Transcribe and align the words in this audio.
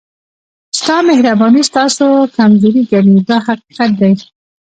ستا 0.79 0.95
مهرباني 1.09 1.61
ستاسو 1.69 2.07
کمزوري 2.37 2.81
ګڼي 2.91 3.13
دا 3.29 3.37
حقیقت 3.47 3.89
دی. 3.99 4.11